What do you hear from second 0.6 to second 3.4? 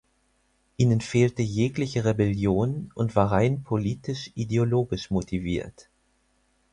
Ihnen fehlte jegliche Rebellion und war